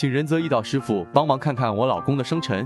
[0.00, 2.64] 请仁泽一道师傅帮忙看看我老公的生辰。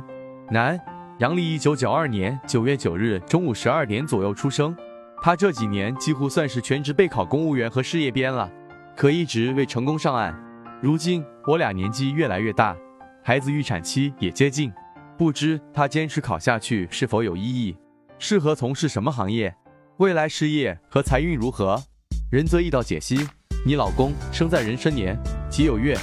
[0.51, 0.79] 男，
[1.19, 4.77] 阳历一九九二年九月九日中午十二点左右出生。
[5.23, 8.53] 他这几年几乎算是全职备考公务员和事业编了，
[8.95, 10.39] 可一直未成功上岸。
[10.83, 12.77] 如今我俩年纪越来越大，
[13.25, 14.71] 孩子预产期也接近，
[15.17, 17.75] 不知他坚持考下去是否有意义？
[18.19, 19.57] 适合从事什么行业？
[19.97, 21.83] 未来事业和财运如何？
[22.31, 23.27] 仁泽一道解析：
[23.65, 25.19] 你老公生在壬申年
[25.49, 25.97] 己酉月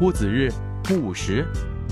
[0.00, 0.50] 戊子日
[0.92, 1.46] 戊午时，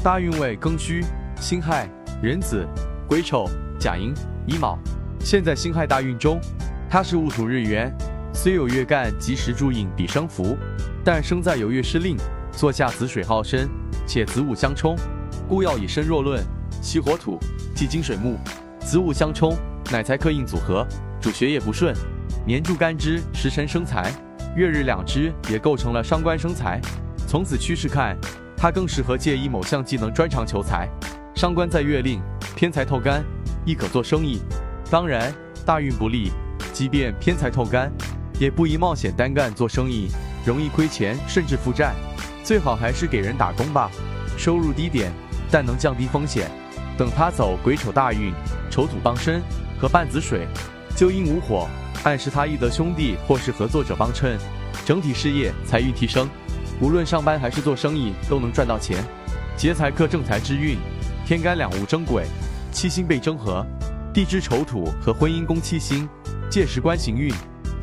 [0.04, 1.02] 大运位庚戌、
[1.40, 1.88] 辛亥、
[2.22, 2.68] 壬子、
[3.08, 4.12] 癸丑、甲寅、
[4.46, 4.78] 乙卯。
[5.20, 6.38] 现在辛亥大运中，
[6.88, 7.90] 他是戊土日元，
[8.34, 10.54] 虽有月干及时助印比生福，
[11.02, 12.14] 但生在有月失令，
[12.52, 13.66] 坐下子水耗身，
[14.06, 14.94] 且子午相冲，
[15.48, 16.44] 故要以身若论，
[16.82, 17.38] 其火土，
[17.74, 18.36] 忌金水木，
[18.80, 19.56] 子午相冲，
[19.90, 20.86] 乃财克印组合，
[21.22, 21.94] 主学业不顺。
[22.46, 24.12] 年柱干支时辰生财，
[24.54, 26.78] 月日两支也构成了伤官生财。
[27.26, 28.16] 从此趋势看，
[28.60, 30.86] 他更适合借以某项技能专长求财。
[31.34, 32.20] 伤官在月令，
[32.54, 33.24] 偏财透干，
[33.64, 34.38] 亦可做生意。
[34.90, 35.32] 当然，
[35.64, 36.30] 大运不利，
[36.70, 37.90] 即便偏财透干，
[38.38, 40.08] 也不宜冒险单干做生意，
[40.44, 41.94] 容易亏钱甚至负债。
[42.44, 43.90] 最好还是给人打工吧，
[44.36, 45.10] 收入低点，
[45.50, 46.50] 但能降低风险。
[46.98, 48.30] 等他走癸丑大运，
[48.70, 49.40] 丑土帮身
[49.78, 50.46] 和半子水，
[50.94, 51.66] 就阴无火，
[52.04, 54.38] 暗示他易得兄弟或是合作者帮衬，
[54.84, 56.28] 整体事业财运提升。
[56.80, 59.04] 无论上班还是做生意，都能赚到钱。
[59.54, 60.78] 劫财克正财之运，
[61.26, 62.24] 天干两物争轨，
[62.72, 63.64] 七星被争合。
[64.14, 66.08] 地支丑土和婚姻宫七星，
[66.50, 67.30] 届时官行运。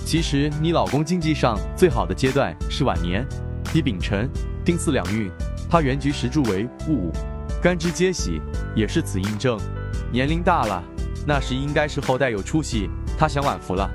[0.03, 3.23] 其实你老公经济上最好的阶段是晚年，
[3.71, 4.27] 以丙辰、
[4.65, 5.29] 丁巳两运，
[5.69, 7.11] 他原局时柱为戊午，
[7.61, 8.41] 干支皆喜，
[8.75, 9.59] 也是此印证。
[10.11, 10.83] 年龄大了，
[11.25, 13.87] 那时应该是后代有出息，他享晚福了。